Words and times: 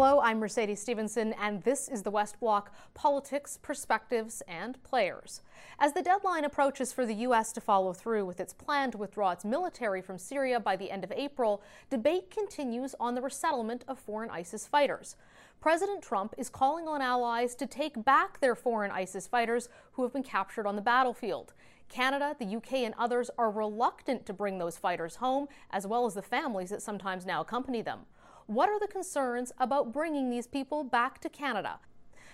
Hello, 0.00 0.20
I'm 0.20 0.38
Mercedes 0.38 0.80
Stephenson, 0.80 1.32
and 1.40 1.60
this 1.64 1.88
is 1.88 2.04
the 2.04 2.10
West 2.12 2.38
Block 2.38 2.72
Politics, 2.94 3.58
Perspectives, 3.60 4.44
and 4.46 4.80
Players. 4.84 5.42
As 5.80 5.92
the 5.92 6.02
deadline 6.02 6.44
approaches 6.44 6.92
for 6.92 7.04
the 7.04 7.14
U.S. 7.14 7.52
to 7.54 7.60
follow 7.60 7.92
through 7.92 8.24
with 8.24 8.38
its 8.38 8.52
plan 8.52 8.92
to 8.92 8.98
withdraw 8.98 9.32
its 9.32 9.44
military 9.44 10.00
from 10.00 10.16
Syria 10.16 10.60
by 10.60 10.76
the 10.76 10.92
end 10.92 11.02
of 11.02 11.10
April, 11.10 11.64
debate 11.90 12.30
continues 12.30 12.94
on 13.00 13.16
the 13.16 13.20
resettlement 13.20 13.82
of 13.88 13.98
foreign 13.98 14.30
ISIS 14.30 14.68
fighters. 14.68 15.16
President 15.60 16.00
Trump 16.00 16.32
is 16.38 16.48
calling 16.48 16.86
on 16.86 17.02
allies 17.02 17.56
to 17.56 17.66
take 17.66 18.04
back 18.04 18.38
their 18.38 18.54
foreign 18.54 18.92
ISIS 18.92 19.26
fighters 19.26 19.68
who 19.94 20.04
have 20.04 20.12
been 20.12 20.22
captured 20.22 20.68
on 20.68 20.76
the 20.76 20.80
battlefield. 20.80 21.54
Canada, 21.88 22.36
the 22.38 22.56
UK, 22.56 22.74
and 22.84 22.94
others 22.98 23.32
are 23.36 23.50
reluctant 23.50 24.26
to 24.26 24.32
bring 24.32 24.58
those 24.58 24.76
fighters 24.76 25.16
home, 25.16 25.48
as 25.72 25.88
well 25.88 26.06
as 26.06 26.14
the 26.14 26.22
families 26.22 26.70
that 26.70 26.82
sometimes 26.82 27.26
now 27.26 27.40
accompany 27.40 27.82
them. 27.82 28.00
What 28.48 28.70
are 28.70 28.80
the 28.80 28.86
concerns 28.86 29.52
about 29.58 29.92
bringing 29.92 30.30
these 30.30 30.46
people 30.46 30.82
back 30.82 31.20
to 31.20 31.28
Canada? 31.28 31.80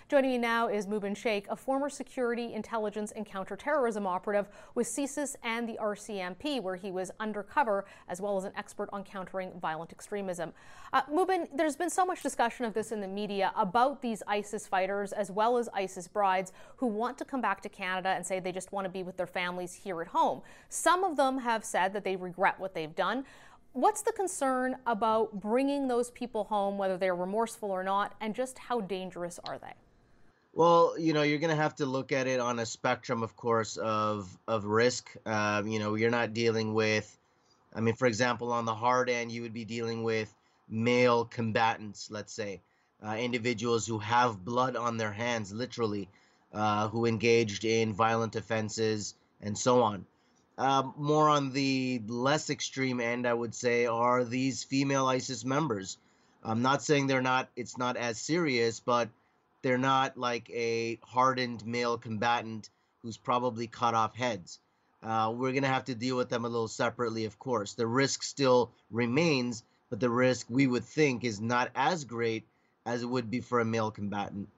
Joining 0.09 0.31
me 0.31 0.39
now 0.39 0.69
is 0.69 0.87
Mubin 0.87 1.17
Shaikh, 1.17 1.47
a 1.49 1.57
former 1.57 1.89
security, 1.89 2.55
intelligence, 2.55 3.11
and 3.11 3.27
counterterrorism 3.27 4.07
operative 4.07 4.47
with 4.77 4.87
CSIS 4.87 5.35
and 5.43 5.69
the 5.69 5.77
RCMP, 5.83 6.63
where 6.63 6.77
he 6.77 6.93
was 6.93 7.11
undercover 7.19 7.85
as 8.07 8.21
well 8.21 8.37
as 8.37 8.45
an 8.45 8.53
expert 8.57 8.89
on 8.93 9.03
countering 9.03 9.51
violent 9.61 9.91
extremism. 9.91 10.53
Uh, 10.93 11.03
Mubin, 11.13 11.49
there's 11.53 11.75
been 11.75 11.91
so 11.91 12.07
much 12.07 12.23
discussion 12.23 12.65
of 12.65 12.75
this 12.75 12.93
in 12.93 13.01
the 13.01 13.09
media 13.09 13.51
about 13.57 14.01
these 14.01 14.23
ISIS 14.29 14.69
fighters 14.69 15.13
as 15.13 15.33
well 15.33 15.59
as 15.59 15.69
ISIS 15.75 16.07
brides 16.07 16.53
who 16.77 16.87
want 16.87 17.19
to 17.19 17.25
come 17.25 17.41
back 17.41 17.61
to 17.63 17.69
Canada 17.69 18.11
and 18.11 18.25
say 18.25 18.39
they 18.39 18.53
just 18.53 18.71
want 18.71 18.85
to 18.85 18.91
be 18.91 19.03
with 19.03 19.17
their 19.17 19.27
families 19.27 19.75
here 19.75 20.01
at 20.01 20.07
home. 20.07 20.43
Some 20.69 21.03
of 21.03 21.17
them 21.17 21.39
have 21.39 21.65
said 21.65 21.93
that 21.93 22.05
they 22.05 22.15
regret 22.15 22.61
what 22.61 22.73
they've 22.73 22.95
done. 22.95 23.25
What's 23.75 24.03
the 24.03 24.13
concern 24.13 24.77
about 24.87 25.41
bringing 25.41 25.89
those 25.89 26.13
people 26.13 26.45
home, 26.45 26.79
whether 26.79 26.97
they're 26.97 27.17
remorseful 27.17 27.73
or 27.73 27.83
not, 27.83 28.15
and 28.21 28.33
just 28.33 28.57
how 28.57 28.81
dangerous 28.81 29.41
are 29.43 29.59
they? 29.59 29.75
Well, 30.53 30.95
you 30.97 31.13
know, 31.13 31.23
you're 31.23 31.41
going 31.41 31.51
to 31.55 31.61
have 31.61 31.75
to 31.77 31.87
look 31.87 32.13
at 32.13 32.29
it 32.29 32.39
on 32.39 32.61
a 32.61 32.67
spectrum, 32.67 33.25
of 33.25 33.35
course, 33.35 33.77
of 33.77 34.39
of 34.47 34.65
risk. 34.65 35.11
Um, 35.27 35.67
you 35.67 35.81
know, 35.81 35.97
you're 35.97 36.09
not 36.09 36.35
dealing 36.35 36.73
with, 36.73 37.19
I 37.75 37.81
mean, 37.81 37.97
for 37.97 38.07
example, 38.07 38.53
on 38.53 38.65
the 38.65 38.75
hard 38.75 39.11
end, 39.11 39.33
you 39.33 39.43
would 39.43 39.53
be 39.53 39.65
dealing 39.65 40.05
with 40.05 40.33
male 40.69 41.25
combatants, 41.25 42.13
let's 42.13 42.33
say, 42.33 42.61
uh, 43.05 43.17
individuals 43.17 43.89
who 43.89 43.99
have 43.99 44.45
blood 44.45 44.77
on 44.77 44.99
their 44.99 45.13
hands, 45.13 45.53
literally, 45.53 46.09
uh, 46.53 46.87
who 46.87 47.07
engaged 47.07 47.65
in 47.65 47.93
violent 47.93 48.37
offenses 48.37 49.15
and 49.41 49.59
so 49.59 49.83
on. 49.83 50.07
Um, 50.57 50.95
more 50.97 51.29
on 51.29 51.53
the 51.53 52.01
less 52.07 52.49
extreme 52.49 53.01
end, 53.01 53.27
I 53.27 53.35
would 53.35 53.55
say, 53.55 53.87
are 53.87 54.25
these 54.25 54.63
female 54.63 55.07
ISIS 55.07 55.45
members. 55.45 55.99
I'm 56.45 56.63
not 56.63 56.83
saying 56.83 57.07
they're 57.07 57.23
not, 57.23 57.49
it's 57.57 57.77
not 57.77 57.97
as 57.97 58.21
serious, 58.21 58.79
but 58.79 59.09
they're 59.63 59.79
not 59.79 60.17
like 60.17 60.49
a 60.51 60.99
hardened 61.03 61.67
male 61.67 61.99
combatant 61.99 62.71
who's 63.03 63.17
probably 63.17 63.67
cut 63.67 63.95
off 63.95 64.15
heads. 64.15 64.61
Uh, 65.03 65.33
we're 65.35 65.53
going 65.53 65.63
to 65.63 65.69
have 65.69 65.87
to 65.87 65.95
deal 65.95 66.17
with 66.17 66.29
them 66.29 66.45
a 66.45 66.49
little 66.49 66.69
separately, 66.69 67.25
of 67.25 67.39
course. 67.39 67.75
The 67.75 67.87
risk 67.87 68.23
still 68.23 68.73
remains, 68.91 69.63
but 69.91 70.01
the 70.01 70.11
risk 70.11 70.47
we 70.49 70.67
would 70.67 70.85
think 70.85 71.25
is 71.25 71.41
not 71.41 71.71
as 71.75 72.05
great 72.05 72.47
as 72.87 73.03
it 73.03 73.07
would 73.07 73.31
be 73.31 73.41
for 73.41 73.61
a 73.61 73.65
male 73.65 73.91
combatant. 73.91 74.49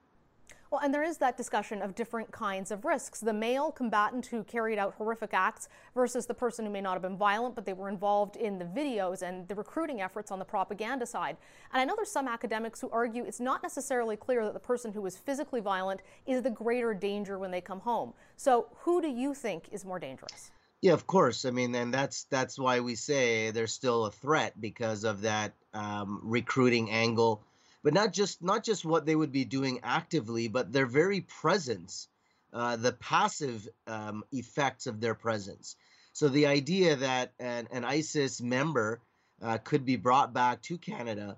Well, 0.69 0.81
and 0.83 0.93
there 0.93 1.03
is 1.03 1.17
that 1.19 1.37
discussion 1.37 1.81
of 1.81 1.95
different 1.95 2.31
kinds 2.31 2.71
of 2.71 2.83
risks. 2.83 3.21
The 3.21 3.31
male 3.31 3.71
combatant 3.71 4.25
who 4.25 4.43
carried 4.43 4.77
out 4.77 4.95
horrific 4.95 5.33
acts 5.33 5.69
versus 5.95 6.25
the 6.25 6.33
person 6.33 6.65
who 6.65 6.71
may 6.71 6.81
not 6.81 6.93
have 6.93 7.01
been 7.01 7.15
violent, 7.15 7.55
but 7.55 7.65
they 7.65 7.73
were 7.73 7.87
involved 7.87 8.35
in 8.35 8.59
the 8.59 8.65
videos 8.65 9.21
and 9.21 9.47
the 9.47 9.55
recruiting 9.55 10.01
efforts 10.01 10.29
on 10.29 10.39
the 10.39 10.45
propaganda 10.45 11.05
side. 11.05 11.37
And 11.71 11.81
I 11.81 11.85
know 11.85 11.95
there's 11.95 12.11
some 12.11 12.27
academics 12.27 12.81
who 12.81 12.89
argue 12.89 13.23
it's 13.23 13.39
not 13.39 13.63
necessarily 13.63 14.17
clear 14.17 14.43
that 14.43 14.53
the 14.53 14.59
person 14.59 14.91
who 14.91 15.01
was 15.01 15.15
physically 15.15 15.61
violent 15.61 16.01
is 16.25 16.41
the 16.41 16.49
greater 16.49 16.93
danger 16.93 17.39
when 17.39 17.51
they 17.51 17.61
come 17.61 17.79
home. 17.79 18.13
So, 18.35 18.67
who 18.79 19.01
do 19.01 19.07
you 19.07 19.33
think 19.33 19.69
is 19.71 19.85
more 19.85 19.99
dangerous? 19.99 20.51
Yeah, 20.81 20.93
of 20.93 21.07
course. 21.07 21.45
I 21.45 21.51
mean, 21.51 21.73
and 21.75 21.93
that's 21.93 22.25
that's 22.25 22.59
why 22.59 22.81
we 22.81 22.95
say 22.95 23.51
there's 23.51 23.73
still 23.73 24.05
a 24.05 24.11
threat 24.11 24.59
because 24.59 25.05
of 25.05 25.21
that 25.21 25.53
um, 25.73 26.19
recruiting 26.23 26.91
angle 26.91 27.41
but 27.83 27.93
not 27.93 28.13
just 28.13 28.41
not 28.41 28.63
just 28.63 28.85
what 28.85 29.05
they 29.05 29.15
would 29.15 29.31
be 29.31 29.45
doing 29.45 29.79
actively, 29.83 30.47
but 30.47 30.71
their 30.71 30.85
very 30.85 31.21
presence, 31.21 32.07
uh, 32.53 32.75
the 32.75 32.91
passive 32.93 33.67
um, 33.87 34.23
effects 34.31 34.87
of 34.87 34.99
their 34.99 35.15
presence. 35.15 35.75
So 36.13 36.29
the 36.29 36.47
idea 36.47 36.95
that 36.95 37.33
an, 37.39 37.67
an 37.71 37.85
ISIS 37.85 38.41
member 38.41 38.99
uh, 39.41 39.59
could 39.59 39.85
be 39.85 39.97
brought 39.97 40.33
back 40.33 40.61
to 40.63 40.77
Canada 40.77 41.37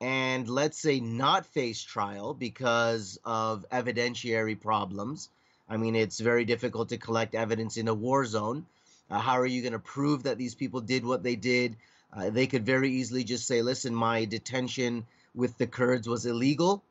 and 0.00 0.48
let's 0.48 0.80
say 0.80 1.00
not 1.00 1.46
face 1.46 1.82
trial 1.82 2.34
because 2.34 3.18
of 3.24 3.66
evidentiary 3.70 4.60
problems. 4.60 5.28
I 5.68 5.76
mean, 5.76 5.96
it's 5.96 6.20
very 6.20 6.44
difficult 6.44 6.90
to 6.90 6.98
collect 6.98 7.34
evidence 7.34 7.76
in 7.76 7.88
a 7.88 7.94
war 7.94 8.24
zone. 8.24 8.66
Uh, 9.10 9.18
how 9.18 9.38
are 9.38 9.46
you 9.46 9.62
going 9.62 9.72
to 9.72 9.78
prove 9.78 10.24
that 10.24 10.38
these 10.38 10.54
people 10.54 10.80
did 10.80 11.04
what 11.04 11.22
they 11.22 11.36
did? 11.36 11.76
Uh, 12.12 12.30
they 12.30 12.46
could 12.46 12.64
very 12.64 12.92
easily 12.92 13.24
just 13.24 13.46
say, 13.46 13.62
listen, 13.62 13.94
my 13.94 14.24
detention 14.24 15.06
with 15.34 15.56
the 15.58 15.66
Kurds 15.66 16.08
was 16.08 16.26
illegal. 16.26 16.82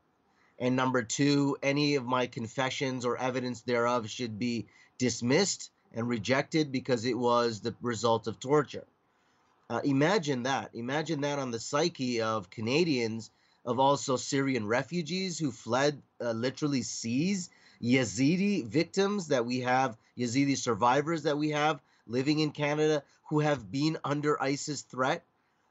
And 0.59 0.75
number 0.75 1.03
two, 1.03 1.57
any 1.61 1.95
of 1.95 2.05
my 2.05 2.27
confessions 2.27 3.05
or 3.05 3.17
evidence 3.17 3.61
thereof 3.61 4.09
should 4.09 4.39
be 4.39 4.67
dismissed 4.97 5.69
and 5.93 6.07
rejected 6.07 6.71
because 6.71 7.05
it 7.05 7.17
was 7.17 7.59
the 7.59 7.75
result 7.81 8.27
of 8.27 8.39
torture. 8.39 8.85
Uh, 9.69 9.81
imagine 9.83 10.43
that. 10.43 10.71
Imagine 10.73 11.21
that 11.21 11.39
on 11.39 11.51
the 11.51 11.59
psyche 11.59 12.21
of 12.21 12.49
Canadians, 12.49 13.29
of 13.65 13.79
also 13.79 14.15
Syrian 14.15 14.65
refugees 14.65 15.37
who 15.37 15.51
fled 15.51 16.01
uh, 16.21 16.31
literally 16.31 16.81
seas, 16.83 17.49
Yazidi 17.83 18.65
victims 18.65 19.27
that 19.27 19.45
we 19.45 19.59
have, 19.59 19.97
Yazidi 20.17 20.57
survivors 20.57 21.23
that 21.23 21.37
we 21.37 21.49
have 21.49 21.81
living 22.07 22.39
in 22.39 22.51
Canada 22.51 23.03
who 23.29 23.41
have 23.41 23.69
been 23.69 23.97
under 24.03 24.41
ISIS 24.41 24.81
threat 24.81 25.23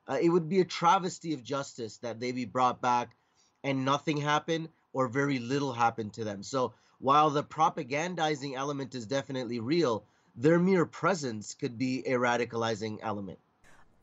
uh, 0.08 0.18
it 0.20 0.28
would 0.28 0.48
be 0.48 0.60
a 0.60 0.64
travesty 0.64 1.34
of 1.34 1.42
justice 1.42 1.98
that 1.98 2.20
they 2.20 2.32
be 2.32 2.44
brought 2.44 2.80
back 2.80 3.16
and 3.64 3.84
nothing 3.84 4.16
happened 4.16 4.68
or 4.92 5.08
very 5.08 5.38
little 5.38 5.72
happened 5.72 6.12
to 6.14 6.24
them. 6.24 6.42
So 6.42 6.74
while 6.98 7.30
the 7.30 7.44
propagandizing 7.44 8.54
element 8.54 8.94
is 8.94 9.06
definitely 9.06 9.60
real, 9.60 10.04
their 10.34 10.58
mere 10.58 10.86
presence 10.86 11.54
could 11.54 11.76
be 11.78 12.00
a 12.06 12.12
radicalizing 12.12 12.98
element 13.02 13.38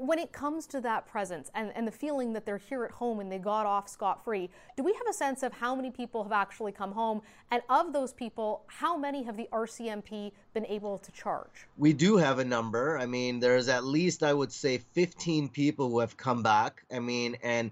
when 0.06 0.20
it 0.20 0.34
comes 0.34 0.68
to 0.68 0.82
that 0.82 1.08
presence 1.08 1.50
and, 1.56 1.72
and 1.76 1.88
the 1.88 1.92
feeling 1.92 2.34
that 2.34 2.46
they're 2.46 2.58
here 2.58 2.84
at 2.84 2.92
home 2.92 3.22
and 3.22 3.32
they 3.32 3.38
got 3.38 3.66
off 3.66 3.88
scot 3.88 4.24
free, 4.24 4.50
do 4.76 4.84
we 4.84 4.92
have 4.94 5.08
a 5.10 5.14
sense 5.14 5.44
of 5.44 5.54
how 5.54 5.74
many 5.74 5.92
people 5.92 6.24
have 6.24 6.34
actually 6.34 6.74
come 6.74 6.92
home? 6.92 7.22
And 7.52 7.62
of 7.70 7.94
those 7.94 8.12
people, 8.12 8.64
how 8.68 8.98
many 8.98 9.24
have 9.24 9.38
the 9.38 9.48
RCMP 9.54 10.34
been 10.54 10.66
able 10.66 10.98
to 10.98 11.12
charge? 11.14 11.68
We 11.78 11.94
do 11.94 12.18
have 12.18 12.40
a 12.40 12.44
number. 12.44 12.98
I 12.98 13.06
mean, 13.06 13.40
there's 13.40 13.70
at 13.70 13.86
least, 13.86 14.24
I 14.24 14.34
would 14.34 14.52
say, 14.52 14.80
15 14.80 15.50
people 15.50 15.90
who 15.90 16.00
have 16.00 16.18
come 16.18 16.44
back. 16.44 16.84
I 16.94 17.00
mean, 17.00 17.38
and, 17.42 17.72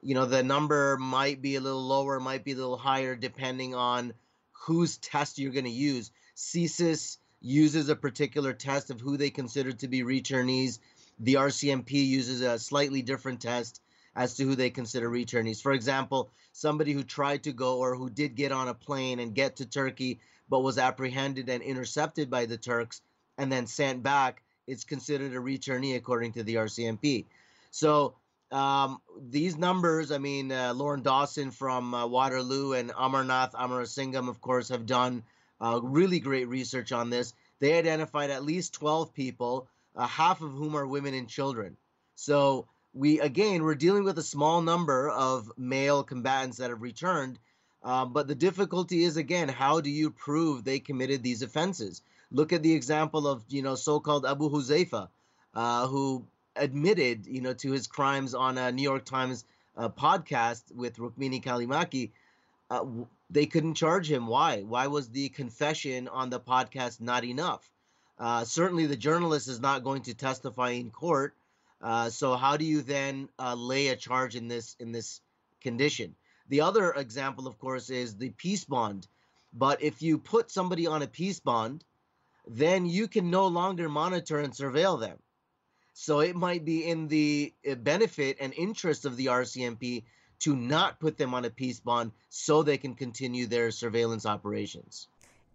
you 0.00 0.14
know, 0.14 0.26
the 0.26 0.44
number 0.44 0.96
might 0.98 1.42
be 1.42 1.56
a 1.56 1.60
little 1.60 1.82
lower, 1.82 2.20
might 2.20 2.44
be 2.44 2.52
a 2.52 2.56
little 2.56 2.76
higher, 2.78 3.16
depending 3.16 3.74
on 3.74 4.14
whose 4.52 4.98
test 4.98 5.38
you're 5.38 5.50
going 5.50 5.64
to 5.64 5.70
use. 5.70 6.12
CSIS 6.36 7.18
uses 7.42 7.88
a 7.88 7.96
particular 7.96 8.52
test 8.52 8.90
of 8.90 9.00
who 9.00 9.16
they 9.16 9.30
consider 9.30 9.72
to 9.72 9.88
be 9.88 10.02
returnees 10.02 10.78
the 11.22 11.34
RCMP 11.34 11.92
uses 11.92 12.40
a 12.40 12.58
slightly 12.58 13.00
different 13.00 13.40
test 13.40 13.80
as 14.14 14.34
to 14.34 14.44
who 14.44 14.56
they 14.56 14.70
consider 14.70 15.08
returnees. 15.08 15.62
For 15.62 15.72
example, 15.72 16.30
somebody 16.52 16.92
who 16.92 17.04
tried 17.04 17.44
to 17.44 17.52
go 17.52 17.78
or 17.78 17.94
who 17.94 18.10
did 18.10 18.34
get 18.34 18.52
on 18.52 18.68
a 18.68 18.74
plane 18.74 19.20
and 19.20 19.34
get 19.34 19.56
to 19.56 19.66
Turkey 19.66 20.20
but 20.48 20.60
was 20.60 20.78
apprehended 20.78 21.48
and 21.48 21.62
intercepted 21.62 22.28
by 22.28 22.46
the 22.46 22.58
Turks 22.58 23.00
and 23.38 23.50
then 23.50 23.66
sent 23.66 24.02
back, 24.02 24.42
it's 24.66 24.84
considered 24.84 25.32
a 25.32 25.38
returnee 25.38 25.96
according 25.96 26.32
to 26.32 26.42
the 26.42 26.56
RCMP. 26.56 27.24
So 27.70 28.14
um, 28.50 29.00
these 29.30 29.56
numbers, 29.56 30.10
I 30.10 30.18
mean, 30.18 30.52
uh, 30.52 30.74
Lorne 30.74 31.02
Dawson 31.02 31.52
from 31.52 31.94
uh, 31.94 32.06
Waterloo 32.06 32.72
and 32.72 32.90
Amarnath 32.90 33.52
Amarasingam, 33.52 34.28
of 34.28 34.40
course, 34.40 34.68
have 34.68 34.86
done 34.86 35.22
uh, 35.60 35.80
really 35.82 36.20
great 36.20 36.48
research 36.48 36.92
on 36.92 37.08
this. 37.08 37.32
They 37.60 37.78
identified 37.78 38.30
at 38.30 38.44
least 38.44 38.74
12 38.74 39.14
people 39.14 39.68
uh, 39.96 40.06
half 40.06 40.42
of 40.42 40.52
whom 40.52 40.76
are 40.76 40.86
women 40.86 41.14
and 41.14 41.28
children. 41.28 41.76
So 42.14 42.66
we 42.94 43.20
again 43.20 43.62
we're 43.62 43.74
dealing 43.74 44.04
with 44.04 44.18
a 44.18 44.22
small 44.22 44.60
number 44.60 45.08
of 45.08 45.50
male 45.56 46.02
combatants 46.02 46.58
that 46.58 46.70
have 46.70 46.82
returned. 46.82 47.38
Um, 47.82 48.12
but 48.12 48.28
the 48.28 48.34
difficulty 48.34 49.02
is 49.02 49.16
again, 49.16 49.48
how 49.48 49.80
do 49.80 49.90
you 49.90 50.10
prove 50.10 50.62
they 50.62 50.78
committed 50.78 51.22
these 51.22 51.42
offenses? 51.42 52.02
Look 52.30 52.52
at 52.52 52.62
the 52.62 52.74
example 52.74 53.26
of 53.26 53.44
you 53.48 53.62
know 53.62 53.74
so-called 53.74 54.24
Abu 54.24 54.50
Huzaifa, 54.50 55.08
uh, 55.54 55.86
who 55.88 56.24
admitted 56.54 57.26
you 57.26 57.40
know 57.40 57.54
to 57.54 57.72
his 57.72 57.86
crimes 57.86 58.34
on 58.34 58.58
a 58.58 58.70
New 58.72 58.82
York 58.82 59.04
Times 59.04 59.44
uh, 59.76 59.88
podcast 59.88 60.74
with 60.74 60.96
Rukmini 60.96 61.42
Callimachi. 61.42 62.10
Uh, 62.70 62.84
they 63.30 63.46
couldn't 63.46 63.74
charge 63.74 64.10
him. 64.10 64.26
Why? 64.26 64.62
Why 64.62 64.86
was 64.86 65.08
the 65.08 65.28
confession 65.30 66.08
on 66.08 66.30
the 66.30 66.40
podcast 66.40 67.00
not 67.00 67.24
enough? 67.24 67.71
Uh, 68.22 68.44
certainly, 68.44 68.86
the 68.86 68.96
journalist 68.96 69.48
is 69.48 69.60
not 69.60 69.82
going 69.84 70.02
to 70.02 70.14
testify 70.14 70.70
in 70.70 70.90
court. 70.90 71.34
Uh, 71.82 72.08
so, 72.08 72.36
how 72.36 72.56
do 72.56 72.64
you 72.64 72.80
then 72.80 73.28
uh, 73.38 73.54
lay 73.54 73.88
a 73.88 73.96
charge 73.96 74.36
in 74.36 74.46
this 74.46 74.76
in 74.78 74.92
this 74.92 75.20
condition. 75.62 76.14
The 76.48 76.60
other 76.60 76.92
example, 76.92 77.46
of 77.46 77.58
course, 77.58 77.88
is 77.88 78.16
the 78.16 78.30
peace 78.30 78.64
bond. 78.64 79.06
But 79.54 79.82
if 79.82 80.02
you 80.02 80.18
put 80.18 80.50
somebody 80.50 80.86
on 80.86 81.02
a 81.02 81.06
peace 81.06 81.40
bond, 81.40 81.84
then 82.46 82.86
you 82.86 83.08
can 83.08 83.30
no 83.30 83.46
longer 83.46 83.88
monitor 83.88 84.40
and 84.40 84.52
surveil 84.52 85.00
them. 85.00 85.18
So 85.94 86.20
it 86.20 86.34
might 86.34 86.64
be 86.64 86.86
in 86.86 87.08
the 87.08 87.52
uh, 87.70 87.74
benefit 87.76 88.38
and 88.40 88.52
interest 88.54 89.04
of 89.04 89.16
the 89.16 89.26
RCMP 89.26 90.04
to 90.40 90.56
not 90.56 90.98
put 90.98 91.16
them 91.16 91.34
on 91.34 91.44
a 91.44 91.50
peace 91.50 91.80
bond 91.80 92.12
so 92.28 92.62
they 92.62 92.78
can 92.78 92.94
continue 92.94 93.46
their 93.46 93.70
surveillance 93.70 94.26
operations. 94.26 95.06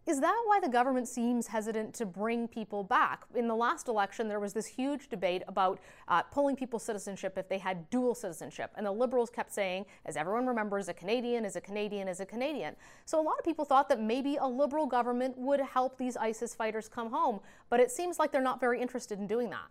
Is 0.08 0.22
that 0.22 0.42
why 0.46 0.62
the 0.62 0.70
government 0.70 1.06
seems 1.06 1.48
hesitant 1.48 1.94
to 1.96 2.06
bring 2.06 2.48
people 2.48 2.82
back? 2.82 3.26
In 3.36 3.46
the 3.50 3.56
last 3.56 3.90
election, 3.90 4.30
there 4.30 4.40
was 4.40 4.54
this 4.54 4.66
huge 4.66 5.10
debate 5.10 5.44
about 5.50 5.82
uh, 6.08 6.22
pulling 6.22 6.56
people's 6.56 6.84
citizenship 6.84 7.38
if 7.38 7.50
they 7.50 7.58
had 7.58 7.90
dual 7.90 8.16
citizenship. 8.16 8.72
And 8.78 8.86
the 8.86 8.92
Liberals 8.92 9.30
kept 9.30 9.54
saying, 9.54 9.86
as 10.06 10.16
everyone 10.16 10.48
remembers, 10.48 10.88
a 10.88 10.94
Canadian 10.94 11.44
is 11.44 11.58
a 11.58 11.62
Canadian 11.62 12.08
is 12.08 12.22
a 12.22 12.26
Canadian. 12.26 12.78
So 13.04 13.20
a 13.20 13.22
lot 13.22 13.38
of 13.38 13.44
people 13.44 13.66
thought 13.66 13.90
that 13.90 14.00
maybe 14.00 14.38
a 14.38 14.48
Liberal 14.48 14.86
government 14.86 15.38
would 15.38 15.60
help 15.60 15.98
these 15.98 16.16
ISIS 16.16 16.56
fighters 16.56 16.88
come 16.88 17.12
home. 17.12 17.42
But 17.70 17.82
it 17.82 17.92
seems 17.92 18.18
like 18.18 18.32
they're 18.32 18.42
not 18.42 18.62
very 18.62 18.82
interested 18.82 19.20
in 19.20 19.28
doing 19.28 19.50
that. 19.50 19.68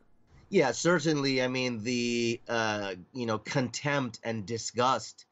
Yeah, 0.51 0.73
certainly. 0.73 1.41
I 1.41 1.49
mean, 1.49 1.83
the, 1.83 2.43
uh, 2.47 2.97
you 3.15 3.25
know, 3.25 3.39
contempt 3.39 4.21
and 4.23 4.45
disgust 4.45 5.25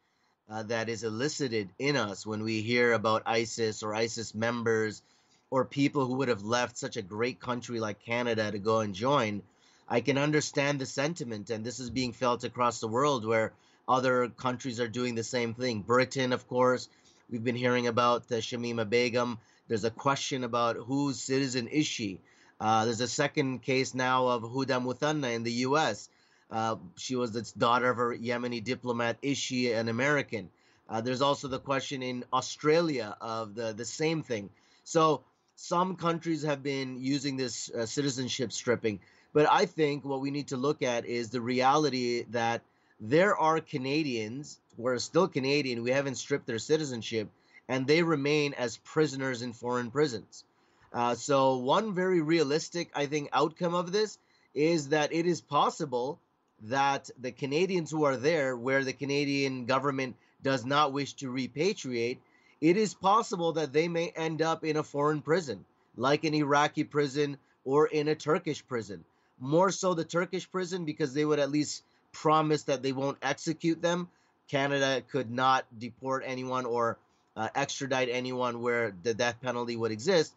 uh, 0.50 0.62
that 0.64 0.88
is 0.88 1.05
elicited 1.05 1.70
in 1.79 1.96
us 1.96 2.26
when 2.26 2.43
we 2.43 2.61
hear 2.61 2.93
about 2.93 3.23
ISIS 3.26 3.82
or 3.82 3.94
ISIS 3.94 4.35
members 4.35 5.02
or 5.50 5.64
people 5.64 6.06
who 6.06 6.14
would 6.14 6.29
have 6.29 6.44
left 6.44 6.76
such 6.76 6.96
a 6.96 7.02
great 7.02 7.41
country 7.41 7.81
like 7.81 8.05
Canada 8.05 8.50
to 8.50 8.58
go 8.58 8.81
and 8.81 8.94
join, 8.94 9.43
I 9.88 10.00
can 10.00 10.19
understand 10.19 10.81
the 10.81 10.87
sentiment. 10.87 11.50
And 11.50 11.64
this 11.64 11.81
is 11.81 11.91
being 11.91 12.12
felt 12.12 12.44
across 12.44 12.81
the 12.81 12.88
world 12.88 13.25
where 13.25 13.52
other 13.88 14.29
countries 14.29 14.81
are 14.81 14.88
doing 14.88 15.14
the 15.14 15.25
same 15.25 15.55
thing. 15.55 15.82
Britain, 15.82 16.32
of 16.32 16.46
course, 16.49 16.88
we've 17.31 17.44
been 17.44 17.56
hearing 17.56 17.87
about 17.87 18.29
the 18.29 18.37
Shamima 18.37 18.88
Begum. 18.88 19.38
There's 19.69 19.85
a 19.85 19.91
question 19.91 20.44
about 20.44 20.76
whose 20.76 21.20
citizen 21.20 21.69
is 21.69 21.87
she. 21.87 22.20
Uh, 22.61 22.85
there's 22.85 23.00
a 23.00 23.08
second 23.08 23.62
case 23.62 23.94
now 23.94 24.29
of 24.29 24.43
Hoda 24.43 24.82
Muthana 24.82 25.35
in 25.35 25.43
the 25.43 25.52
U.S. 25.69 26.08
Uh, 26.50 26.76
she 26.96 27.17
was 27.17 27.32
the 27.32 27.50
daughter 27.56 27.91
of 27.91 27.99
a 27.99 28.17
Yemeni 28.19 28.62
diplomat. 28.62 29.19
Is 29.23 29.38
she 29.38 29.73
an 29.73 29.88
American? 29.88 30.50
Uh, 30.88 31.00
there's 31.00 31.23
also 31.23 31.49
the 31.49 31.58
question 31.58 32.02
in 32.02 32.25
Australia 32.32 33.17
of 33.20 33.55
the, 33.55 33.73
the 33.73 33.85
same 33.85 34.23
thing. 34.23 34.50
So 34.85 35.25
some 35.56 35.96
countries 35.96 36.43
have 36.43 36.62
been 36.62 36.99
using 36.99 37.37
this 37.37 37.70
uh, 37.70 37.87
citizenship 37.87 38.52
stripping. 38.52 39.00
But 39.32 39.50
I 39.50 39.67
think 39.67 40.05
what 40.05 40.20
we 40.20 40.31
need 40.31 40.49
to 40.49 40.56
look 40.56 40.82
at 40.82 41.06
is 41.06 41.31
the 41.31 41.41
reality 41.41 42.25
that 42.31 42.62
there 43.00 43.37
are 43.37 43.61
Canadians 43.61 44.61
who 44.76 44.87
are 44.87 44.99
still 44.99 45.29
Canadian, 45.29 45.82
we 45.82 45.91
haven't 45.91 46.17
stripped 46.17 46.46
their 46.46 46.58
citizenship, 46.58 47.29
and 47.69 47.87
they 47.87 48.02
remain 48.02 48.55
as 48.55 48.76
prisoners 48.79 49.43
in 49.43 49.52
foreign 49.52 49.91
prisons. 49.91 50.44
Uh, 50.93 51.14
so, 51.14 51.56
one 51.56 51.94
very 51.94 52.20
realistic, 52.20 52.91
I 52.94 53.06
think, 53.06 53.29
outcome 53.32 53.75
of 53.75 53.91
this 53.91 54.19
is 54.55 54.91
that 54.91 55.12
it 55.12 55.26
is 55.26 55.41
possible 55.41 56.20
that 56.62 57.10
the 57.20 57.32
Canadians 57.32 57.90
who 57.90 58.04
are 58.04 58.16
there, 58.16 58.56
where 58.56 58.84
the 58.84 58.92
Canadian 58.92 59.66
government 59.66 60.16
does 60.42 60.64
not 60.64 60.92
wish 60.92 61.14
to 61.14 61.30
repatriate, 61.30 62.18
it 62.60 62.76
is 62.76 62.94
possible 62.94 63.52
that 63.52 63.72
they 63.72 63.88
may 63.88 64.10
end 64.10 64.40
up 64.40 64.64
in 64.64 64.76
a 64.76 64.82
foreign 64.82 65.20
prison, 65.20 65.64
like 65.96 66.24
an 66.24 66.34
Iraqi 66.34 66.84
prison 66.84 67.36
or 67.64 67.86
in 67.86 68.08
a 68.08 68.14
Turkish 68.14 68.66
prison. 68.66 69.04
More 69.38 69.70
so 69.70 69.94
the 69.94 70.04
Turkish 70.04 70.50
prison 70.50 70.84
because 70.84 71.12
they 71.12 71.24
would 71.24 71.38
at 71.38 71.50
least 71.50 71.82
promise 72.12 72.62
that 72.64 72.82
they 72.82 72.92
won't 72.92 73.18
execute 73.20 73.82
them. 73.82 74.08
Canada 74.48 75.02
could 75.10 75.30
not 75.30 75.66
deport 75.78 76.22
anyone 76.26 76.66
or 76.66 76.98
uh, 77.36 77.48
extradite 77.54 78.08
anyone 78.08 78.62
where 78.62 78.94
the 79.02 79.14
death 79.14 79.40
penalty 79.42 79.76
would 79.76 79.90
exist. 79.90 80.32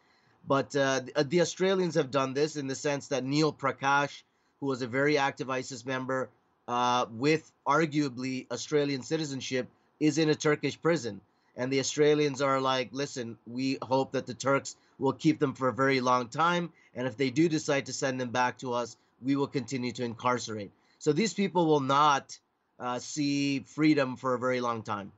But 0.48 0.76
uh, 0.76 1.02
the, 1.02 1.24
the 1.24 1.42
Australians 1.42 1.96
have 1.96 2.10
done 2.10 2.34
this 2.34 2.56
in 2.56 2.68
the 2.68 2.76
sense 2.76 3.08
that 3.10 3.24
Neil 3.24 3.54
Prakash 3.54 4.24
who 4.60 4.68
was 4.68 4.82
a 4.82 4.88
very 4.88 5.18
active 5.18 5.50
ISIS 5.50 5.86
member 5.86 6.30
uh, 6.68 7.06
with 7.12 7.50
arguably 7.66 8.46
Australian 8.52 9.02
citizenship, 9.02 9.68
is 10.00 10.18
in 10.18 10.30
a 10.30 10.36
Turkish 10.36 10.80
prison. 10.82 11.22
And 11.56 11.72
the 11.72 11.80
Australians 11.80 12.42
are 12.42 12.62
like, 12.62 12.90
listen, 12.92 13.38
we 13.48 13.80
hope 13.82 14.12
that 14.12 14.28
the 14.28 14.34
Turks 14.34 14.76
will 15.00 15.14
keep 15.14 15.40
them 15.40 15.54
for 15.54 15.70
a 15.70 15.74
very 15.74 16.02
long 16.02 16.28
time. 16.28 16.72
And 16.96 17.08
if 17.08 17.18
they 17.18 17.30
do 17.30 17.50
decide 17.50 17.88
to 17.88 17.94
send 17.94 18.20
them 18.22 18.30
back 18.30 18.60
to 18.60 18.74
us, 18.74 18.96
we 19.24 19.36
will 19.36 19.48
continue 19.48 19.92
to 19.94 20.04
incarcerate. 20.04 20.72
So 21.00 21.14
these 21.14 21.34
people 21.34 21.66
will 21.66 21.80
not 21.80 22.38
uh, 22.80 23.00
see 23.00 23.62
freedom 23.62 24.18
for 24.18 24.36
a 24.36 24.40
very 24.40 24.62
long 24.62 24.84
time. 24.84 25.12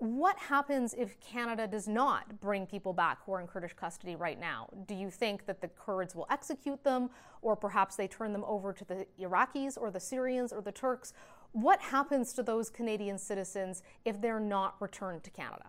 What 0.00 0.38
happens 0.38 0.94
if 0.94 1.20
Canada 1.20 1.66
does 1.66 1.86
not 1.86 2.40
bring 2.40 2.64
people 2.64 2.94
back 2.94 3.18
who 3.26 3.34
are 3.34 3.40
in 3.42 3.46
Kurdish 3.46 3.74
custody 3.74 4.16
right 4.16 4.40
now? 4.40 4.70
Do 4.86 4.94
you 4.94 5.10
think 5.10 5.44
that 5.44 5.60
the 5.60 5.68
Kurds 5.68 6.14
will 6.14 6.26
execute 6.30 6.82
them, 6.82 7.10
or 7.42 7.54
perhaps 7.54 7.96
they 7.96 8.08
turn 8.08 8.32
them 8.32 8.42
over 8.46 8.72
to 8.72 8.84
the 8.86 9.06
Iraqis 9.20 9.76
or 9.78 9.90
the 9.90 10.00
Syrians 10.00 10.54
or 10.54 10.62
the 10.62 10.72
Turks? 10.72 11.12
What 11.52 11.82
happens 11.82 12.32
to 12.32 12.42
those 12.42 12.70
Canadian 12.70 13.18
citizens 13.18 13.82
if 14.06 14.22
they're 14.22 14.40
not 14.40 14.76
returned 14.80 15.22
to 15.24 15.30
Canada? 15.30 15.66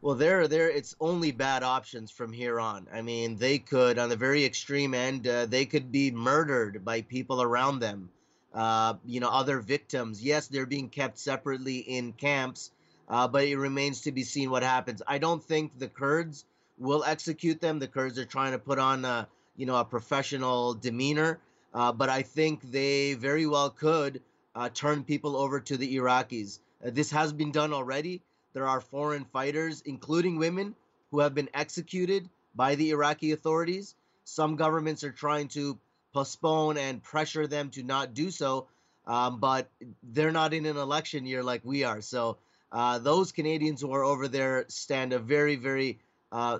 Well, 0.00 0.14
there, 0.14 0.48
there, 0.48 0.70
it's 0.70 0.96
only 0.98 1.30
bad 1.30 1.62
options 1.62 2.10
from 2.10 2.32
here 2.32 2.58
on. 2.58 2.86
I 2.90 3.02
mean, 3.02 3.36
they 3.36 3.58
could, 3.58 3.98
on 3.98 4.08
the 4.08 4.16
very 4.16 4.42
extreme 4.42 4.94
end, 4.94 5.28
uh, 5.28 5.44
they 5.44 5.66
could 5.66 5.92
be 5.92 6.10
murdered 6.10 6.82
by 6.82 7.02
people 7.02 7.42
around 7.42 7.80
them. 7.80 8.08
Uh, 8.54 8.94
you 9.04 9.20
know, 9.20 9.28
other 9.28 9.60
victims. 9.60 10.22
Yes, 10.22 10.46
they're 10.46 10.64
being 10.64 10.88
kept 10.88 11.18
separately 11.18 11.80
in 11.80 12.14
camps 12.14 12.70
uh, 13.08 13.28
but 13.28 13.44
it 13.44 13.56
remains 13.56 14.02
to 14.02 14.12
be 14.12 14.22
seen 14.22 14.50
what 14.50 14.62
happens. 14.62 15.02
I 15.06 15.18
don't 15.18 15.42
think 15.42 15.78
the 15.78 15.88
Kurds 15.88 16.44
will 16.78 17.04
execute 17.04 17.60
them. 17.60 17.78
The 17.78 17.88
Kurds 17.88 18.18
are 18.18 18.24
trying 18.24 18.52
to 18.52 18.58
put 18.58 18.78
on 18.78 19.04
a, 19.04 19.28
you 19.56 19.66
know, 19.66 19.76
a 19.76 19.84
professional 19.84 20.74
demeanor, 20.74 21.38
uh, 21.72 21.92
but 21.92 22.08
I 22.08 22.22
think 22.22 22.70
they 22.70 23.14
very 23.14 23.46
well 23.46 23.70
could 23.70 24.20
uh, 24.54 24.68
turn 24.70 25.04
people 25.04 25.36
over 25.36 25.60
to 25.60 25.76
the 25.76 25.96
Iraqis. 25.96 26.58
Uh, 26.84 26.90
this 26.90 27.10
has 27.10 27.32
been 27.32 27.52
done 27.52 27.72
already. 27.72 28.22
There 28.52 28.66
are 28.66 28.80
foreign 28.80 29.24
fighters, 29.24 29.82
including 29.84 30.38
women, 30.38 30.74
who 31.10 31.20
have 31.20 31.34
been 31.34 31.50
executed 31.54 32.28
by 32.54 32.74
the 32.74 32.90
Iraqi 32.90 33.32
authorities. 33.32 33.94
Some 34.24 34.56
governments 34.56 35.04
are 35.04 35.12
trying 35.12 35.48
to 35.48 35.78
postpone 36.12 36.78
and 36.78 37.02
pressure 37.02 37.46
them 37.46 37.70
to 37.70 37.82
not 37.82 38.14
do 38.14 38.30
so, 38.30 38.66
um, 39.06 39.38
but 39.38 39.68
they're 40.02 40.32
not 40.32 40.54
in 40.54 40.64
an 40.66 40.78
election 40.78 41.26
year 41.26 41.42
like 41.42 41.60
we 41.64 41.84
are. 41.84 42.00
So 42.00 42.38
uh, 42.76 42.98
those 42.98 43.32
Canadians 43.32 43.80
who 43.80 43.90
are 43.94 44.04
over 44.04 44.28
there 44.28 44.66
stand 44.68 45.14
a 45.14 45.18
very, 45.18 45.56
very 45.56 45.98
uh, 46.30 46.58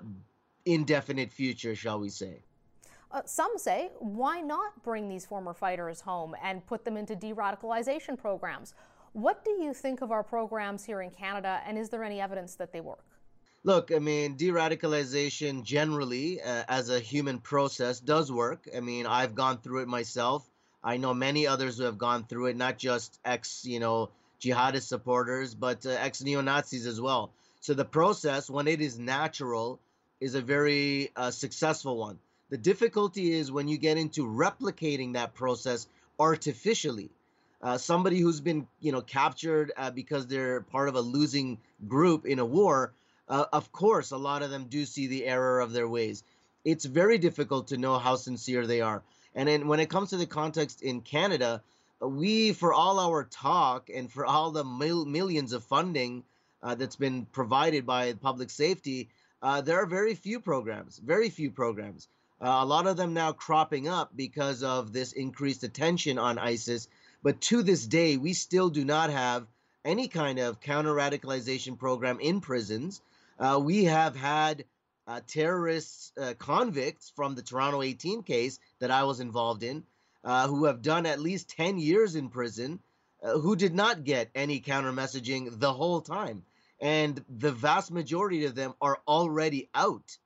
indefinite 0.64 1.30
future, 1.30 1.74
shall 1.74 2.00
we 2.00 2.08
say. 2.08 2.42
Uh, 3.12 3.20
some 3.26 3.52
say, 3.58 3.90
why 3.98 4.40
not 4.40 4.82
bring 4.82 5.10
these 5.10 5.26
former 5.26 5.52
fighters 5.52 6.00
home 6.00 6.34
and 6.42 6.66
put 6.66 6.86
them 6.86 6.96
into 6.96 7.14
de 7.14 7.34
radicalization 7.34 8.16
programs? 8.16 8.72
What 9.12 9.44
do 9.44 9.50
you 9.50 9.74
think 9.74 10.00
of 10.00 10.10
our 10.10 10.22
programs 10.22 10.86
here 10.86 11.02
in 11.02 11.10
Canada, 11.10 11.60
and 11.66 11.76
is 11.76 11.90
there 11.90 12.02
any 12.02 12.18
evidence 12.18 12.54
that 12.54 12.72
they 12.72 12.80
work? 12.80 13.04
Look, 13.62 13.92
I 13.94 13.98
mean, 13.98 14.36
de 14.38 14.48
radicalization 14.48 15.64
generally, 15.64 16.40
uh, 16.40 16.64
as 16.66 16.88
a 16.88 16.98
human 16.98 17.40
process, 17.40 18.00
does 18.00 18.32
work. 18.32 18.66
I 18.74 18.80
mean, 18.80 19.04
I've 19.04 19.34
gone 19.34 19.58
through 19.58 19.82
it 19.82 19.88
myself. 19.88 20.48
I 20.82 20.96
know 20.96 21.12
many 21.12 21.46
others 21.46 21.76
who 21.76 21.84
have 21.84 21.98
gone 21.98 22.24
through 22.24 22.46
it, 22.46 22.56
not 22.56 22.78
just 22.78 23.18
ex, 23.22 23.66
you 23.66 23.80
know, 23.80 24.08
jihadist 24.40 24.88
supporters, 24.88 25.54
but 25.54 25.84
uh, 25.86 25.90
ex 25.90 26.22
neo 26.22 26.40
Nazis 26.40 26.86
as 26.86 27.00
well. 27.00 27.32
So 27.60 27.74
the 27.74 27.84
process, 27.84 28.48
when 28.48 28.68
it 28.68 28.80
is 28.80 28.98
natural, 28.98 29.80
is 30.20 30.34
a 30.34 30.40
very 30.40 31.10
uh, 31.16 31.30
successful 31.30 31.96
one. 31.96 32.18
The 32.48 32.58
difficulty 32.58 33.32
is 33.32 33.50
when 33.50 33.68
you 33.68 33.76
get 33.76 33.98
into 33.98 34.26
replicating 34.26 35.14
that 35.14 35.34
process 35.34 35.86
artificially. 36.18 37.10
Uh, 37.60 37.78
somebody 37.78 38.20
who's 38.20 38.40
been, 38.40 38.68
you 38.80 38.92
know, 38.92 39.00
captured 39.00 39.72
uh, 39.76 39.90
because 39.90 40.26
they're 40.26 40.60
part 40.60 40.88
of 40.88 40.94
a 40.94 41.00
losing 41.00 41.58
group 41.88 42.24
in 42.26 42.38
a 42.38 42.44
war, 42.44 42.92
uh, 43.28 43.46
of 43.52 43.72
course, 43.72 44.12
a 44.12 44.16
lot 44.16 44.42
of 44.42 44.50
them 44.50 44.66
do 44.68 44.84
see 44.84 45.08
the 45.08 45.24
error 45.24 45.60
of 45.60 45.72
their 45.72 45.88
ways. 45.88 46.22
It's 46.64 46.84
very 46.84 47.18
difficult 47.18 47.68
to 47.68 47.76
know 47.76 47.98
how 47.98 48.16
sincere 48.16 48.66
they 48.66 48.80
are. 48.80 49.02
And 49.34 49.48
then 49.48 49.68
when 49.68 49.80
it 49.80 49.90
comes 49.90 50.10
to 50.10 50.16
the 50.16 50.26
context 50.26 50.82
in 50.82 51.00
Canada, 51.00 51.62
we, 52.00 52.52
for 52.52 52.72
all 52.72 52.98
our 52.98 53.24
talk 53.24 53.88
and 53.90 54.10
for 54.10 54.26
all 54.26 54.50
the 54.50 54.64
mil- 54.64 55.06
millions 55.06 55.52
of 55.52 55.64
funding 55.64 56.24
uh, 56.62 56.74
that's 56.74 56.96
been 56.96 57.26
provided 57.26 57.86
by 57.86 58.12
public 58.14 58.50
safety, 58.50 59.08
uh, 59.42 59.60
there 59.60 59.80
are 59.82 59.86
very 59.86 60.14
few 60.14 60.40
programs, 60.40 60.98
very 60.98 61.30
few 61.30 61.50
programs. 61.50 62.08
Uh, 62.40 62.58
a 62.60 62.66
lot 62.66 62.86
of 62.86 62.96
them 62.96 63.14
now 63.14 63.32
cropping 63.32 63.88
up 63.88 64.14
because 64.14 64.62
of 64.62 64.92
this 64.92 65.12
increased 65.12 65.62
attention 65.62 66.18
on 66.18 66.38
ISIS. 66.38 66.88
But 67.22 67.40
to 67.42 67.62
this 67.62 67.86
day, 67.86 68.16
we 68.16 68.34
still 68.34 68.68
do 68.68 68.84
not 68.84 69.10
have 69.10 69.46
any 69.84 70.08
kind 70.08 70.38
of 70.38 70.60
counter 70.60 70.92
radicalization 70.92 71.78
program 71.78 72.20
in 72.20 72.40
prisons. 72.40 73.00
Uh, 73.38 73.60
we 73.62 73.84
have 73.84 74.16
had 74.16 74.64
uh, 75.06 75.20
terrorists, 75.26 76.12
uh, 76.20 76.34
convicts 76.38 77.10
from 77.14 77.34
the 77.34 77.42
Toronto 77.42 77.82
18 77.82 78.22
case 78.22 78.58
that 78.80 78.90
I 78.90 79.04
was 79.04 79.20
involved 79.20 79.62
in, 79.62 79.84
uh, 80.26 80.48
who 80.48 80.64
have 80.64 80.82
done 80.82 81.06
at 81.06 81.20
least 81.20 81.50
10 81.50 81.78
years 81.78 82.16
in 82.16 82.28
prison, 82.28 82.80
uh, 83.22 83.38
who 83.38 83.54
did 83.54 83.72
not 83.72 84.02
get 84.02 84.28
any 84.34 84.58
counter 84.58 84.92
messaging 84.92 85.60
the 85.60 85.72
whole 85.72 86.00
time. 86.00 86.42
And 86.80 87.24
the 87.30 87.52
vast 87.52 87.92
majority 87.92 88.44
of 88.44 88.56
them 88.56 88.74
are 88.80 88.98
already 89.06 89.68
out. 89.72 90.18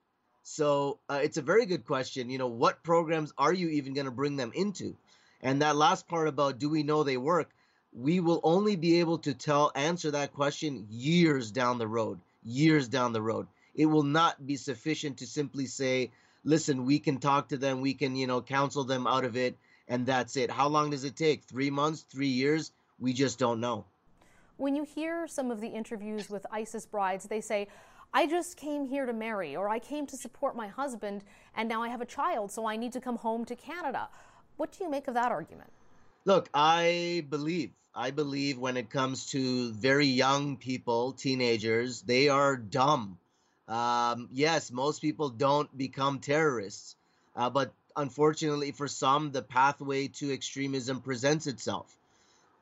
So 0.42 0.98
uh, 1.10 1.20
it's 1.22 1.36
a 1.36 1.42
very 1.42 1.66
good 1.66 1.84
question. 1.84 2.30
You 2.30 2.38
know, 2.38 2.48
what 2.48 2.82
programs 2.82 3.34
are 3.36 3.52
you 3.52 3.68
even 3.68 3.92
going 3.92 4.06
to 4.06 4.10
bring 4.10 4.36
them 4.36 4.52
into? 4.54 4.96
And 5.42 5.60
that 5.60 5.76
last 5.76 6.08
part 6.08 6.28
about 6.28 6.58
do 6.58 6.70
we 6.70 6.82
know 6.82 7.02
they 7.02 7.18
work? 7.18 7.50
We 7.92 8.20
will 8.20 8.40
only 8.42 8.76
be 8.76 9.00
able 9.00 9.18
to 9.18 9.34
tell 9.34 9.70
answer 9.74 10.12
that 10.12 10.32
question 10.32 10.86
years 10.88 11.50
down 11.50 11.76
the 11.76 11.86
road. 11.86 12.20
Years 12.42 12.88
down 12.88 13.12
the 13.12 13.20
road, 13.20 13.48
it 13.74 13.84
will 13.84 14.02
not 14.02 14.46
be 14.46 14.56
sufficient 14.56 15.18
to 15.18 15.26
simply 15.26 15.66
say, 15.66 16.10
"Listen, 16.42 16.86
we 16.86 16.98
can 16.98 17.18
talk 17.18 17.50
to 17.50 17.58
them, 17.58 17.82
we 17.82 17.92
can, 17.92 18.16
you 18.16 18.26
know, 18.26 18.40
counsel 18.40 18.84
them 18.84 19.06
out 19.06 19.26
of 19.26 19.36
it, 19.36 19.58
and 19.90 20.06
that's 20.06 20.36
it." 20.36 20.50
How 20.50 20.68
long 20.68 20.88
does 20.88 21.04
it 21.04 21.16
take? 21.16 21.44
Three 21.44 21.68
months? 21.70 22.06
Three 22.08 22.28
years? 22.28 22.72
We 22.98 23.12
just 23.12 23.38
don't 23.38 23.60
know. 23.60 23.84
When 24.56 24.74
you 24.76 24.84
hear 24.84 25.26
some 25.26 25.50
of 25.50 25.60
the 25.60 25.68
interviews 25.68 26.30
with 26.30 26.46
ISIS 26.50 26.86
brides, 26.86 27.24
they 27.24 27.40
say, 27.40 27.68
I 28.12 28.26
just 28.26 28.56
came 28.56 28.84
here 28.86 29.06
to 29.06 29.12
marry, 29.12 29.54
or 29.56 29.68
I 29.68 29.78
came 29.78 30.06
to 30.08 30.16
support 30.16 30.56
my 30.56 30.68
husband, 30.68 31.22
and 31.54 31.68
now 31.68 31.82
I 31.82 31.88
have 31.88 32.00
a 32.00 32.06
child, 32.06 32.50
so 32.50 32.66
I 32.66 32.76
need 32.76 32.92
to 32.92 33.00
come 33.00 33.16
home 33.16 33.44
to 33.44 33.54
Canada. 33.54 34.08
What 34.56 34.72
do 34.72 34.84
you 34.84 34.90
make 34.90 35.08
of 35.08 35.14
that 35.14 35.30
argument? 35.30 35.70
Look, 36.24 36.50
I 36.52 37.24
believe, 37.30 37.70
I 37.94 38.10
believe 38.10 38.58
when 38.58 38.76
it 38.76 38.90
comes 38.90 39.26
to 39.26 39.72
very 39.72 40.06
young 40.06 40.56
people, 40.56 41.12
teenagers, 41.12 42.02
they 42.02 42.28
are 42.28 42.56
dumb. 42.56 43.18
Um, 43.68 44.28
yes, 44.32 44.70
most 44.72 45.00
people 45.00 45.30
don't 45.30 45.74
become 45.78 46.18
terrorists, 46.18 46.96
uh, 47.36 47.48
but 47.48 47.72
unfortunately 47.96 48.72
for 48.72 48.88
some, 48.88 49.32
the 49.32 49.42
pathway 49.42 50.08
to 50.08 50.32
extremism 50.32 51.00
presents 51.00 51.46
itself. 51.46 51.96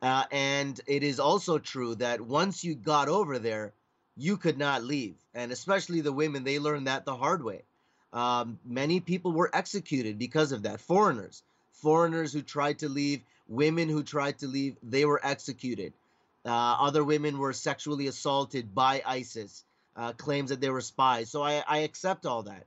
Uh, 0.00 0.24
and 0.30 0.80
it 0.86 1.02
is 1.02 1.18
also 1.18 1.58
true 1.58 1.94
that 1.96 2.20
once 2.20 2.62
you 2.62 2.74
got 2.74 3.08
over 3.08 3.38
there, 3.38 3.72
you 4.16 4.36
could 4.36 4.58
not 4.58 4.84
leave. 4.84 5.14
And 5.34 5.52
especially 5.52 6.00
the 6.00 6.12
women, 6.12 6.44
they 6.44 6.58
learned 6.58 6.86
that 6.86 7.04
the 7.04 7.16
hard 7.16 7.42
way. 7.42 7.62
Um, 8.12 8.58
many 8.64 9.00
people 9.00 9.32
were 9.32 9.50
executed 9.52 10.18
because 10.18 10.52
of 10.52 10.62
that. 10.62 10.80
Foreigners, 10.80 11.42
foreigners 11.72 12.32
who 12.32 12.42
tried 12.42 12.78
to 12.80 12.88
leave, 12.88 13.22
women 13.48 13.88
who 13.88 14.02
tried 14.02 14.38
to 14.38 14.46
leave, 14.46 14.76
they 14.82 15.04
were 15.04 15.20
executed. 15.22 15.92
Uh, 16.44 16.50
other 16.80 17.04
women 17.04 17.38
were 17.38 17.52
sexually 17.52 18.06
assaulted 18.06 18.74
by 18.74 19.02
ISIS, 19.04 19.64
uh, 19.96 20.12
claims 20.12 20.50
that 20.50 20.60
they 20.60 20.70
were 20.70 20.80
spies. 20.80 21.30
So 21.30 21.42
I, 21.42 21.62
I 21.66 21.78
accept 21.78 22.24
all 22.24 22.44
that. 22.44 22.64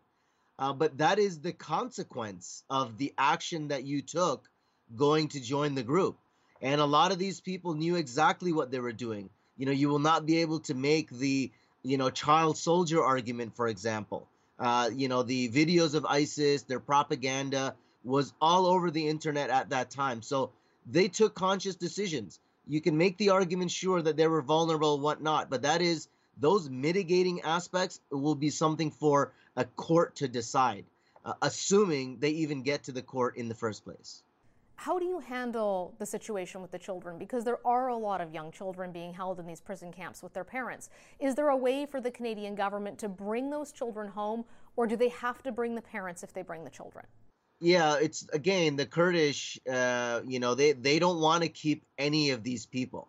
Uh, 0.61 0.73
but 0.73 0.99
that 0.99 1.17
is 1.17 1.39
the 1.39 1.51
consequence 1.51 2.63
of 2.69 2.99
the 2.99 3.11
action 3.17 3.69
that 3.69 3.83
you 3.83 4.03
took 4.03 4.47
going 4.95 5.27
to 5.27 5.39
join 5.39 5.73
the 5.73 5.81
group. 5.81 6.19
And 6.61 6.79
a 6.79 6.85
lot 6.85 7.11
of 7.11 7.17
these 7.17 7.41
people 7.41 7.73
knew 7.73 7.95
exactly 7.95 8.53
what 8.53 8.69
they 8.69 8.79
were 8.79 8.91
doing. 8.91 9.31
You 9.57 9.65
know, 9.65 9.71
you 9.71 9.89
will 9.89 9.97
not 9.97 10.27
be 10.27 10.41
able 10.41 10.59
to 10.61 10.75
make 10.75 11.09
the, 11.09 11.51
you 11.81 11.97
know, 11.97 12.11
child 12.11 12.59
soldier 12.59 13.03
argument, 13.03 13.55
for 13.55 13.67
example. 13.67 14.27
Uh, 14.59 14.91
you 14.93 15.07
know, 15.07 15.23
the 15.23 15.49
videos 15.49 15.95
of 15.95 16.05
ISIS, 16.05 16.61
their 16.61 16.79
propaganda 16.79 17.73
was 18.03 18.31
all 18.39 18.67
over 18.67 18.91
the 18.91 19.07
internet 19.07 19.49
at 19.49 19.71
that 19.71 19.89
time. 19.89 20.21
So 20.21 20.51
they 20.85 21.07
took 21.07 21.33
conscious 21.33 21.75
decisions. 21.75 22.39
You 22.67 22.81
can 22.81 22.99
make 22.99 23.17
the 23.17 23.31
argument, 23.31 23.71
sure, 23.71 23.99
that 23.99 24.15
they 24.15 24.27
were 24.27 24.43
vulnerable, 24.43 24.99
whatnot, 24.99 25.49
but 25.49 25.63
that 25.63 25.81
is 25.81 26.07
those 26.41 26.69
mitigating 26.69 27.41
aspects 27.41 28.01
will 28.09 28.35
be 28.35 28.49
something 28.49 28.91
for 28.91 29.31
a 29.55 29.63
court 29.63 30.15
to 30.17 30.27
decide, 30.27 30.85
uh, 31.23 31.33
assuming 31.41 32.17
they 32.19 32.31
even 32.31 32.63
get 32.63 32.83
to 32.83 32.91
the 32.91 33.01
court 33.01 33.37
in 33.37 33.47
the 33.47 33.55
first 33.55 33.85
place. 33.85 34.23
How 34.75 34.97
do 34.97 35.05
you 35.05 35.19
handle 35.19 35.93
the 35.99 36.07
situation 36.07 36.59
with 36.59 36.71
the 36.71 36.79
children? 36.79 37.19
Because 37.19 37.43
there 37.43 37.59
are 37.63 37.89
a 37.89 37.95
lot 37.95 38.19
of 38.19 38.33
young 38.33 38.51
children 38.51 38.91
being 38.91 39.13
held 39.13 39.39
in 39.39 39.45
these 39.45 39.61
prison 39.61 39.93
camps 39.93 40.23
with 40.23 40.33
their 40.33 40.43
parents. 40.43 40.89
Is 41.19 41.35
there 41.35 41.49
a 41.49 41.55
way 41.55 41.85
for 41.85 42.01
the 42.01 42.09
Canadian 42.09 42.55
government 42.55 42.97
to 42.99 43.07
bring 43.07 43.51
those 43.51 43.71
children 43.71 44.07
home, 44.07 44.43
or 44.75 44.87
do 44.87 44.95
they 44.95 45.09
have 45.09 45.43
to 45.43 45.51
bring 45.51 45.75
the 45.75 45.83
parents 45.83 46.23
if 46.23 46.33
they 46.33 46.41
bring 46.41 46.63
the 46.63 46.71
children? 46.71 47.05
Yeah, 47.59 47.97
it's 48.01 48.27
again 48.33 48.75
the 48.75 48.87
Kurdish. 48.87 49.59
Uh, 49.71 50.21
you 50.25 50.39
know, 50.39 50.55
they 50.55 50.71
they 50.71 50.97
don't 50.97 51.19
want 51.19 51.43
to 51.43 51.49
keep 51.49 51.85
any 51.99 52.31
of 52.31 52.41
these 52.41 52.65
people, 52.65 53.07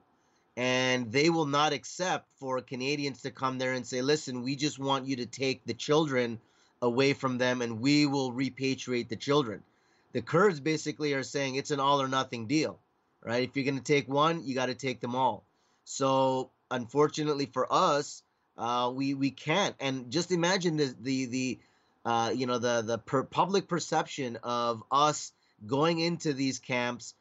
and 0.56 1.10
they 1.10 1.30
will 1.30 1.46
not 1.46 1.72
accept 1.72 2.28
for 2.38 2.60
Canadians 2.60 3.22
to 3.22 3.30
come 3.30 3.58
there 3.58 3.72
and 3.72 3.86
say, 3.86 4.02
"Listen, 4.02 4.42
we 4.42 4.56
just 4.56 4.78
want 4.78 5.06
you 5.06 5.16
to 5.16 5.26
take 5.26 5.64
the 5.64 5.74
children 5.74 6.40
away 6.80 7.12
from 7.12 7.38
them, 7.38 7.62
and 7.62 7.80
we 7.80 8.06
will 8.06 8.32
repatriate 8.32 9.08
the 9.08 9.16
children." 9.16 9.62
the 10.12 10.22
Kurds 10.22 10.60
basically 10.60 11.14
are 11.14 11.22
saying 11.22 11.54
it's 11.54 11.70
an 11.70 11.80
all 11.80 12.00
or 12.00 12.08
nothing 12.08 12.46
deal, 12.46 12.78
right? 13.22 13.48
If 13.48 13.56
you're 13.56 13.64
going 13.64 13.78
to 13.78 13.84
take 13.84 14.08
one, 14.08 14.44
you 14.44 14.54
got 14.54 14.66
to 14.66 14.74
take 14.74 15.00
them 15.00 15.14
all. 15.14 15.44
So 15.84 16.50
unfortunately 16.70 17.46
for 17.46 17.66
us, 17.70 18.22
uh, 18.58 18.92
we 18.94 19.14
we 19.14 19.30
can't. 19.30 19.74
And 19.80 20.10
just 20.10 20.30
imagine 20.30 20.76
the 20.76 20.94
the 21.00 21.26
the 21.26 21.58
uh, 22.04 22.32
you 22.34 22.46
know 22.46 22.58
the 22.58 22.82
the 22.82 22.98
per 22.98 23.22
public 23.22 23.68
perception 23.68 24.38
of 24.42 24.82
us 24.90 25.32
going 25.66 25.98
into 25.98 26.32
these 26.32 26.58
camps, 26.58 27.14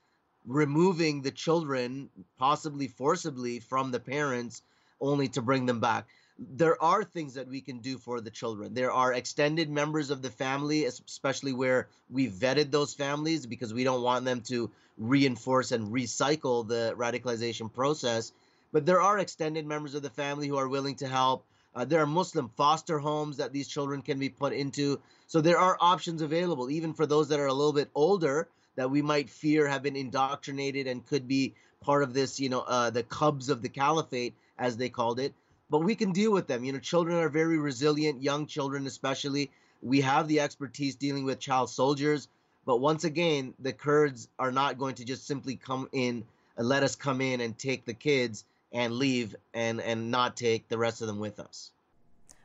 removing 0.45 1.21
the 1.21 1.31
children, 1.31 2.09
possibly 2.37 2.87
forcibly 2.87 3.59
from 3.59 3.91
the 3.91 3.99
parents, 3.99 4.61
only 4.99 5.27
to 5.29 5.41
bring 5.41 5.65
them 5.65 5.79
back 5.79 6.07
there 6.49 6.81
are 6.81 7.03
things 7.03 7.35
that 7.35 7.47
we 7.47 7.61
can 7.61 7.79
do 7.79 7.97
for 7.97 8.19
the 8.19 8.31
children. 8.31 8.73
There 8.73 8.91
are 8.91 9.13
extended 9.13 9.69
members 9.69 10.09
of 10.09 10.21
the 10.21 10.31
family, 10.31 10.85
especially 10.85 11.53
where 11.53 11.87
we 12.09 12.29
vetted 12.29 12.71
those 12.71 12.93
families 12.93 13.45
because 13.45 13.73
we 13.73 13.83
don't 13.83 14.01
want 14.01 14.25
them 14.25 14.41
to 14.41 14.71
reinforce 14.97 15.71
and 15.71 15.91
recycle 15.91 16.67
the 16.67 16.95
radicalization 16.97 17.71
process. 17.71 18.31
But 18.71 18.85
there 18.85 19.01
are 19.01 19.19
extended 19.19 19.65
members 19.65 19.93
of 19.93 20.01
the 20.01 20.09
family 20.09 20.47
who 20.47 20.57
are 20.57 20.67
willing 20.67 20.95
to 20.95 21.07
help. 21.07 21.45
Uh, 21.75 21.85
there 21.85 22.01
are 22.01 22.07
Muslim 22.07 22.49
foster 22.57 22.97
homes 22.97 23.37
that 23.37 23.53
these 23.53 23.67
children 23.67 24.01
can 24.01 24.17
be 24.17 24.29
put 24.29 24.53
into. 24.53 24.99
So 25.27 25.41
there 25.41 25.59
are 25.59 25.77
options 25.79 26.21
available, 26.21 26.69
even 26.69 26.93
for 26.93 27.05
those 27.05 27.29
that 27.29 27.39
are 27.39 27.47
a 27.47 27.53
little 27.53 27.73
bit 27.73 27.89
older 27.93 28.47
that 28.81 28.89
we 28.89 29.01
might 29.01 29.29
fear 29.29 29.67
have 29.67 29.83
been 29.83 29.95
indoctrinated 29.95 30.87
and 30.87 31.05
could 31.05 31.27
be 31.27 31.53
part 31.79 32.03
of 32.03 32.13
this, 32.13 32.39
you 32.39 32.49
know, 32.49 32.61
uh, 32.61 32.89
the 32.89 33.03
cubs 33.03 33.49
of 33.49 33.61
the 33.61 33.69
caliphate, 33.69 34.35
as 34.57 34.77
they 34.77 34.89
called 34.89 35.19
it 35.19 35.33
but 35.71 35.79
we 35.79 35.95
can 35.95 36.11
deal 36.11 36.33
with 36.33 36.47
them. 36.47 36.65
You 36.65 36.73
know, 36.73 36.79
children 36.79 37.17
are 37.17 37.29
very 37.29 37.57
resilient, 37.57 38.21
young 38.21 38.45
children 38.45 38.85
especially. 38.85 39.49
We 39.81 40.01
have 40.01 40.27
the 40.27 40.41
expertise 40.41 40.95
dealing 40.95 41.23
with 41.23 41.39
child 41.39 41.69
soldiers, 41.69 42.27
but 42.65 42.81
once 42.81 43.05
again, 43.05 43.55
the 43.57 43.71
Kurds 43.71 44.27
are 44.37 44.51
not 44.51 44.77
going 44.77 44.95
to 44.95 45.05
just 45.05 45.25
simply 45.25 45.55
come 45.55 45.87
in 45.93 46.25
and 46.57 46.67
let 46.67 46.83
us 46.83 46.95
come 46.95 47.21
in 47.21 47.39
and 47.39 47.57
take 47.57 47.85
the 47.85 47.93
kids 47.93 48.43
and 48.73 48.93
leave 48.93 49.35
and 49.53 49.81
and 49.81 50.11
not 50.11 50.35
take 50.35 50.67
the 50.67 50.77
rest 50.77 51.01
of 51.01 51.07
them 51.07 51.19
with 51.19 51.39
us. 51.39 51.71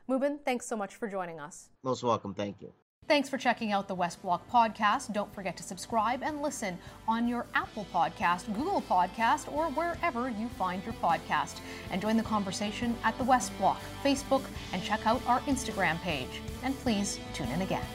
Mubin, 0.09 0.39
thanks 0.43 0.65
so 0.65 0.77
much 0.77 0.95
for 0.95 1.07
joining 1.09 1.39
us. 1.39 1.67
Most 1.83 2.03
welcome. 2.03 2.33
Thank 2.33 2.61
you. 2.61 2.71
Thanks 3.07 3.29
for 3.29 3.37
checking 3.37 3.71
out 3.71 3.87
the 3.87 3.95
West 3.95 4.21
Block 4.21 4.51
podcast. 4.51 5.13
Don't 5.13 5.33
forget 5.33 5.55
to 5.57 5.63
subscribe 5.63 6.21
and 6.23 6.41
listen 6.41 6.77
on 7.07 7.25
your 7.25 7.45
Apple 7.55 7.87
Podcast, 7.93 8.53
Google 8.53 8.81
Podcast, 8.81 9.49
or 9.53 9.67
wherever 9.67 10.29
you 10.29 10.49
find 10.49 10.83
your 10.83 10.93
podcast. 10.95 11.61
And 11.89 12.01
join 12.01 12.17
the 12.17 12.23
conversation 12.23 12.97
at 13.05 13.17
the 13.17 13.23
West 13.23 13.57
Block, 13.59 13.79
Facebook, 14.03 14.43
and 14.73 14.83
check 14.83 15.07
out 15.07 15.21
our 15.25 15.39
Instagram 15.41 16.01
page. 16.01 16.41
And 16.63 16.77
please 16.79 17.17
tune 17.33 17.47
in 17.47 17.61
again. 17.61 17.85